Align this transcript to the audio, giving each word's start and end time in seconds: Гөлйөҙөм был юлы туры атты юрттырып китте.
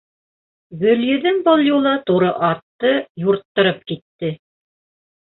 Гөлйөҙөм 0.83 1.35
был 1.47 1.59
юлы 1.67 1.91
туры 2.09 2.31
атты 2.47 2.93
юрттырып 3.25 3.85
китте. 3.93 4.31